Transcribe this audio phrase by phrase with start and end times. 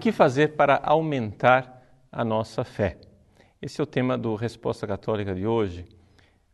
[0.00, 2.96] que fazer para aumentar a nossa fé?
[3.60, 5.84] Esse é o tema do Resposta Católica de hoje.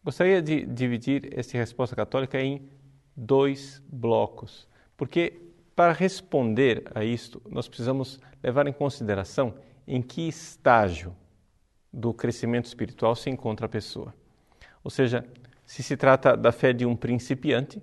[0.04, 2.68] Gostaria de dividir essa Resposta Católica em
[3.16, 5.40] dois blocos, porque
[5.76, 9.54] para responder a isto, nós precisamos levar em consideração
[9.86, 11.14] em que estágio
[11.92, 14.12] do crescimento espiritual se encontra a pessoa.
[14.82, 15.24] Ou seja,
[15.64, 17.80] se se trata da fé de um principiante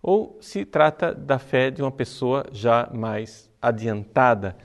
[0.00, 4.56] ou se trata da fé de uma pessoa já mais adiantada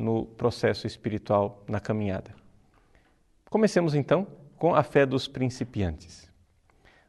[0.00, 2.34] no processo espiritual, na caminhada.
[3.50, 4.26] Comecemos então
[4.56, 6.30] com a fé dos principiantes.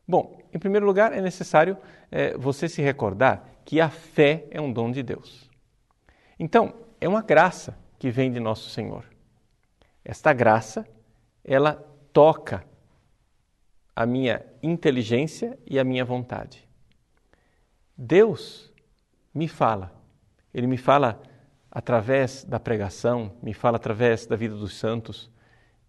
[0.07, 1.77] Bom, em primeiro lugar, é necessário
[2.11, 5.49] é, você se recordar que a fé é um dom de Deus.
[6.37, 9.05] Então, é uma graça que vem de nosso Senhor.
[10.03, 10.85] Esta graça,
[11.43, 11.75] ela
[12.11, 12.65] toca
[13.95, 16.67] a minha inteligência e a minha vontade.
[17.95, 18.71] Deus
[19.33, 19.93] me fala.
[20.53, 21.21] Ele me fala
[21.71, 25.31] através da pregação, me fala através da vida dos santos,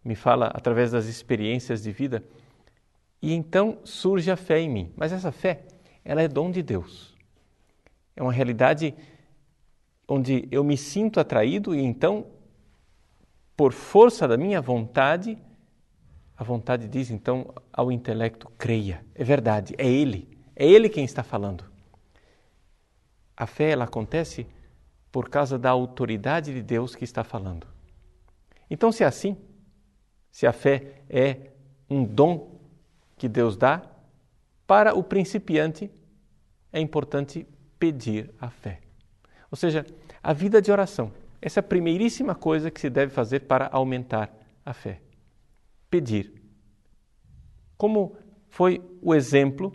[0.04, 2.22] me fala através das experiências de vida.
[3.20, 4.92] E então surge a fé em mim.
[4.96, 5.64] Mas essa fé,
[6.04, 7.16] ela é dom de Deus.
[8.14, 8.94] É uma realidade
[10.06, 12.26] onde eu me sinto atraído e então,
[13.56, 15.36] por força da minha vontade,
[16.36, 19.04] a vontade diz então ao intelecto: creia.
[19.14, 20.28] É verdade, é Ele.
[20.54, 21.64] É Ele quem está falando.
[23.36, 24.46] A fé, ela acontece
[25.12, 27.66] por causa da autoridade de Deus que está falando.
[28.70, 29.36] Então, se é assim,
[30.30, 31.52] se a fé é
[31.88, 32.58] um dom
[33.18, 33.82] que Deus dá,
[34.66, 35.90] para o principiante
[36.72, 37.46] é importante
[37.78, 38.80] pedir a fé.
[39.50, 39.84] Ou seja,
[40.22, 41.12] a vida de oração.
[41.42, 45.02] Essa é a primeiríssima coisa que se deve fazer para aumentar a fé.
[45.90, 46.32] Pedir.
[47.76, 48.16] Como
[48.48, 49.72] foi o exemplo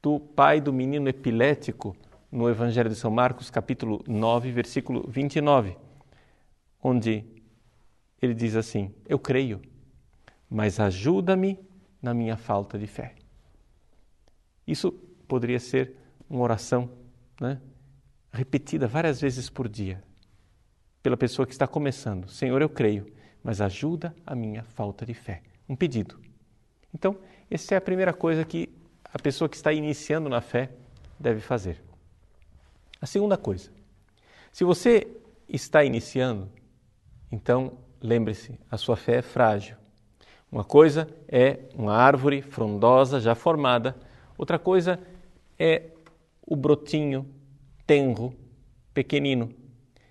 [0.00, 1.96] do pai do menino epilético
[2.32, 5.76] no Evangelho de São Marcos, capítulo 9, versículo 29,
[6.82, 7.24] onde
[8.20, 9.60] ele diz assim: Eu creio,
[10.48, 11.58] mas ajuda-me
[12.00, 13.14] na minha falta de fé.
[14.66, 14.90] Isso
[15.28, 15.94] poderia ser
[16.30, 16.90] uma oração
[17.38, 17.60] né,
[18.32, 20.02] repetida várias vezes por dia
[21.02, 22.28] pela pessoa que está começando.
[22.28, 23.12] Senhor, eu creio,
[23.42, 25.42] mas ajuda a minha falta de fé.
[25.68, 26.18] Um pedido.
[26.94, 27.18] Então,
[27.50, 28.68] essa é a primeira coisa que
[29.04, 30.70] a pessoa que está iniciando na fé
[31.18, 31.82] deve fazer.
[33.02, 33.68] A segunda coisa,
[34.52, 35.08] se você
[35.48, 36.48] está iniciando,
[37.32, 39.76] então lembre-se, a sua fé é frágil.
[40.52, 43.96] Uma coisa é uma árvore frondosa já formada,
[44.38, 45.00] outra coisa
[45.58, 45.90] é
[46.46, 47.28] o brotinho
[47.84, 48.32] tenro,
[48.94, 49.52] pequenino,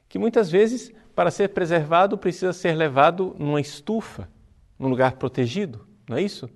[0.10, 4.28] que muitas vezes, para ser preservado, precisa ser levado numa estufa,
[4.78, 6.50] num lugar protegido, não é isso?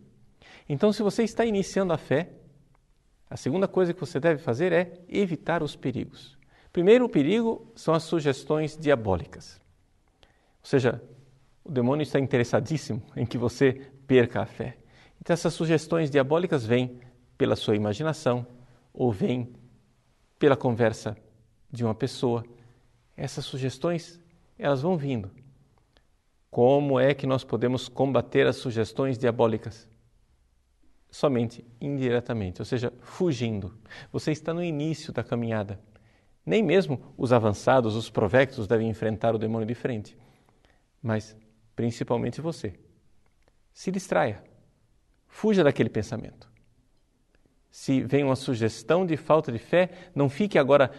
[0.68, 2.30] Então, se você está iniciando a fé,
[3.30, 6.38] a segunda coisa que você deve fazer é evitar os perigos.
[6.72, 9.60] Primeiro, o perigo são as sugestões diabólicas.
[10.62, 11.02] Ou seja,
[11.64, 14.78] o demônio está interessadíssimo em que você perca a fé.
[15.20, 17.00] Então, essas sugestões diabólicas vêm
[17.38, 18.46] pela sua imaginação
[18.94, 19.54] ou vêm
[20.38, 21.18] pela conversa
[21.72, 22.46] de uma pessoa.
[23.18, 24.20] Essas sugestões,
[24.60, 25.32] elas vão vindo.
[26.52, 29.90] Como é que nós podemos combater as sugestões diabólicas?
[31.16, 33.74] Somente indiretamente, ou seja, fugindo.
[34.12, 35.80] Você está no início da caminhada.
[36.46, 40.18] Nem mesmo os avançados, os provectos devem enfrentar o demônio de frente,
[41.02, 41.34] mas
[41.74, 42.74] principalmente você.
[43.74, 44.44] Se distraia.
[45.26, 46.52] Fuja daquele pensamento.
[47.72, 50.92] Se vem uma sugestão de falta de fé, não fique agora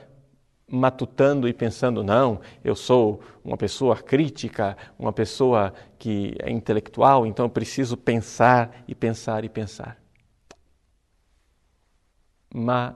[0.67, 7.45] matutando e pensando, não, eu sou uma pessoa crítica, uma pessoa que é intelectual, então
[7.45, 10.06] eu preciso pensar e pensar e pensar
[12.55, 12.95] má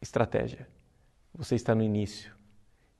[0.00, 0.68] estratégia.
[1.34, 2.34] Você está no início.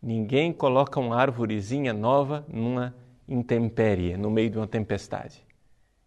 [0.01, 2.94] Ninguém coloca uma árvorezinha nova numa
[3.27, 5.44] intempérie, no meio de uma tempestade.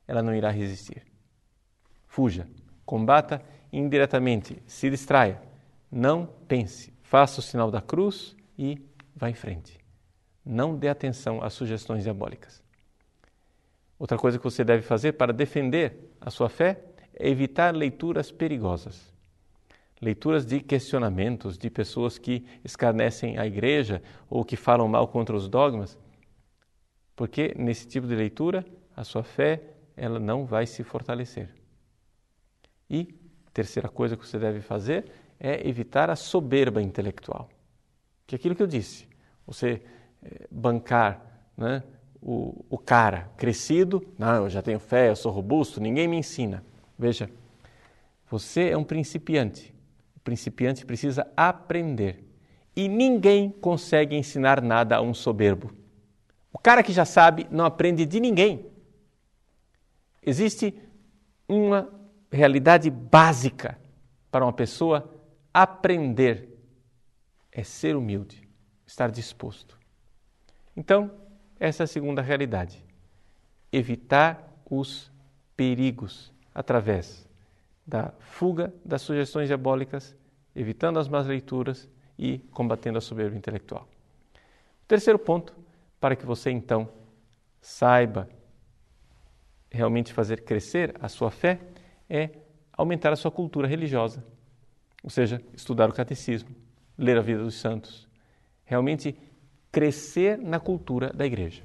[0.07, 1.03] Ela não irá resistir.
[2.07, 2.47] Fuja,
[2.85, 3.41] combata
[3.71, 5.41] indiretamente, se distraia.
[5.91, 8.79] Não pense, faça o sinal da cruz e
[9.15, 9.77] vá em frente.
[10.45, 12.63] Não dê atenção às sugestões diabólicas.
[13.97, 16.81] Outra coisa que você deve fazer para defender a sua fé
[17.13, 19.13] é evitar leituras perigosas
[20.01, 25.47] leituras de questionamentos de pessoas que escarnecem a igreja ou que falam mal contra os
[25.47, 25.97] dogmas,
[27.15, 28.65] porque nesse tipo de leitura
[28.95, 29.61] a sua fé
[29.95, 31.49] ela não vai se fortalecer.
[32.89, 33.13] E
[33.53, 37.49] terceira coisa que você deve fazer é evitar a soberba intelectual,
[38.25, 39.07] que é aquilo que eu disse,
[39.45, 39.81] você
[40.23, 41.83] eh, bancar, né,
[42.21, 46.63] o, o cara crescido, não, eu já tenho fé, eu sou robusto, ninguém me ensina.
[46.97, 47.29] Veja,
[48.29, 49.73] você é um principiante
[50.29, 52.23] principiante precisa aprender
[52.75, 55.73] E ninguém consegue ensinar nada a um soberbo.
[56.53, 58.71] O cara que já sabe não aprende de ninguém.
[60.23, 60.73] Existe
[61.47, 61.89] uma
[62.31, 63.77] realidade básica
[64.31, 65.11] para uma pessoa
[65.51, 66.47] aprender:
[67.51, 68.47] é ser humilde,
[68.85, 69.77] estar disposto.
[70.77, 71.11] Então,
[71.59, 72.85] essa é a segunda realidade.
[73.71, 75.11] Evitar os
[75.57, 77.27] perigos através
[77.85, 80.15] da fuga das sugestões diabólicas,
[80.55, 83.87] evitando as más leituras e combatendo a soberba intelectual.
[84.83, 85.55] O terceiro ponto,
[85.99, 86.89] para que você então
[87.61, 88.29] saiba
[89.69, 91.59] realmente fazer crescer a sua fé,
[92.09, 92.29] é
[92.73, 94.23] aumentar a sua cultura religiosa,
[95.03, 96.49] ou seja, estudar o catecismo,
[96.97, 98.07] ler a vida dos santos,
[98.65, 99.15] realmente
[99.71, 101.63] crescer na cultura da igreja.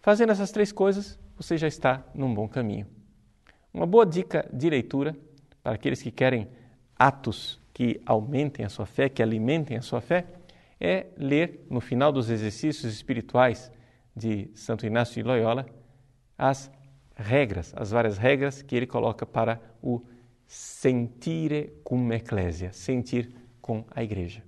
[0.00, 2.86] Fazendo essas três coisas, você já está num bom caminho.
[3.72, 5.16] Uma boa dica de leitura
[5.62, 6.48] para aqueles que querem
[6.98, 10.26] atos que aumentem a sua fé, que alimentem a sua fé,
[10.80, 13.70] é ler no final dos exercícios espirituais
[14.16, 15.64] de Santo Inácio de Loyola
[16.36, 16.72] as
[17.14, 20.02] regras, as várias regras que ele coloca para o
[20.44, 23.32] sentire cum ecclesia, sentir
[23.62, 24.42] com a igreja.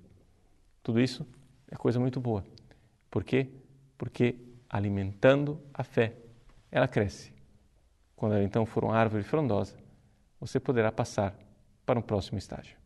[0.83, 1.25] Tudo isso
[1.69, 2.43] é coisa muito boa.
[3.09, 3.47] Por quê?
[3.97, 4.35] Porque
[4.69, 6.17] alimentando a fé,
[6.69, 7.31] ela cresce.
[8.13, 9.77] Quando ela então for uma árvore frondosa,
[10.37, 11.33] você poderá passar
[11.85, 12.80] para um próximo estágio.